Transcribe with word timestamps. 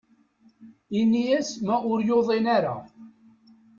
Ini-as 0.99 1.49
ma 1.65 1.75
ur 1.91 1.99
yuḍin 2.07 2.45
ara. 2.57 2.75